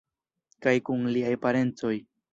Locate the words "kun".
0.89-1.05